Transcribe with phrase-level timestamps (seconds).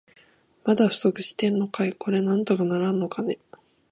[0.63, 1.93] まだ不足してんのかい。
[1.93, 3.37] これなんとかならんのかね。